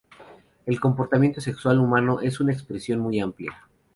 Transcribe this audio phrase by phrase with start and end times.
[0.65, 3.67] El comportamiento sexual humano es una expresión muy amplia.